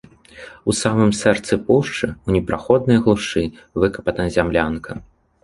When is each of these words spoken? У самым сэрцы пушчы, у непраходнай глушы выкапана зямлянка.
У 0.71 0.73
самым 0.83 1.11
сэрцы 1.19 1.59
пушчы, 1.67 2.07
у 2.25 2.35
непраходнай 2.39 2.97
глушы 3.05 3.43
выкапана 3.85 4.27
зямлянка. 4.39 5.01